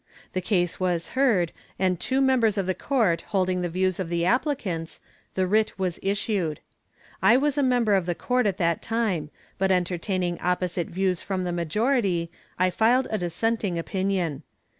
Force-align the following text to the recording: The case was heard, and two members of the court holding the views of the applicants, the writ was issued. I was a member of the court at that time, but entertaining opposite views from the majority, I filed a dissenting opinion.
The 0.33 0.41
case 0.41 0.79
was 0.79 1.09
heard, 1.09 1.51
and 1.77 1.99
two 1.99 2.21
members 2.21 2.57
of 2.57 2.65
the 2.65 2.73
court 2.73 3.21
holding 3.27 3.61
the 3.61 3.69
views 3.69 3.99
of 3.99 4.09
the 4.09 4.25
applicants, 4.25 4.99
the 5.35 5.45
writ 5.45 5.77
was 5.77 5.99
issued. 6.01 6.59
I 7.21 7.37
was 7.37 7.55
a 7.55 7.61
member 7.61 7.93
of 7.93 8.07
the 8.07 8.15
court 8.15 8.47
at 8.47 8.57
that 8.57 8.81
time, 8.81 9.29
but 9.59 9.71
entertaining 9.71 10.41
opposite 10.41 10.87
views 10.87 11.21
from 11.21 11.43
the 11.43 11.51
majority, 11.51 12.31
I 12.57 12.71
filed 12.71 13.09
a 13.11 13.19
dissenting 13.19 13.77
opinion. 13.77 14.41